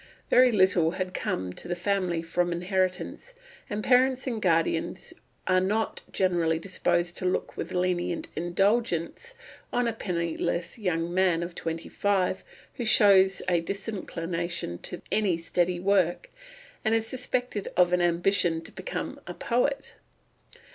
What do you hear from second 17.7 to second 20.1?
of an ambition to become a poet.